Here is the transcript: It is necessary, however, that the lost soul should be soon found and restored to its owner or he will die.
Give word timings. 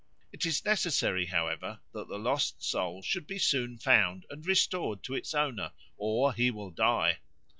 It 0.33 0.47
is 0.47 0.65
necessary, 0.65 1.27
however, 1.27 1.81
that 1.93 2.07
the 2.07 2.17
lost 2.17 2.63
soul 2.63 3.03
should 3.03 3.27
be 3.27 3.37
soon 3.37 3.77
found 3.77 4.25
and 4.31 4.43
restored 4.43 5.03
to 5.03 5.13
its 5.13 5.35
owner 5.35 5.73
or 5.95 6.33
he 6.33 6.49
will 6.49 6.71
die. 6.71 7.19